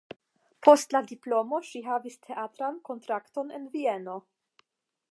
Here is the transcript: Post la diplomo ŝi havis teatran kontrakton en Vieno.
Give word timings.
Post 0.67 0.95
la 0.95 1.01
diplomo 1.11 1.59
ŝi 1.69 1.83
havis 1.89 2.19
teatran 2.25 2.83
kontrakton 2.91 3.57
en 3.59 3.73
Vieno. 3.77 4.21